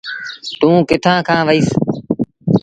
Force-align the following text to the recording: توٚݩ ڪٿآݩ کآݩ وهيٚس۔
توٚݩ 0.59 0.87
ڪٿآݩ 0.89 1.25
کآݩ 1.27 1.45
وهيٚس۔ 1.47 1.69